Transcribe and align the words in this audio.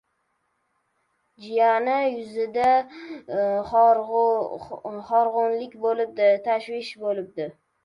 Jiyani 1.43 1.97
yuzida 2.15 2.69
horg‘inlik 3.75 5.79
bo‘ldi, 5.87 6.33
tashvish 6.51 6.93
bo‘ldi. 7.07 7.51